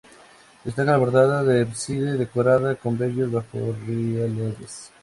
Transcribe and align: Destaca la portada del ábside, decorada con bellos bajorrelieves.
Destaca 0.63 0.93
la 0.93 0.97
portada 0.97 1.43
del 1.43 1.67
ábside, 1.67 2.17
decorada 2.17 2.75
con 2.75 2.97
bellos 2.97 3.31
bajorrelieves. 3.31 4.89